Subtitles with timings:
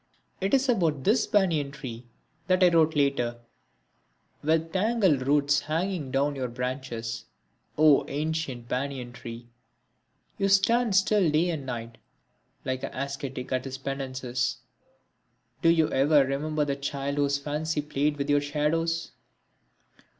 [0.39, 2.07] It was about this banyan tree
[2.47, 3.37] that I wrote later:
[4.41, 7.25] With tangled roots hanging down from your branches,
[7.77, 9.45] O ancient banyan tree,
[10.39, 11.99] You stand still day and night,
[12.65, 14.57] like an ascetic at his penances,
[15.61, 19.11] Do you ever remember the child whose fancy played with your shadows?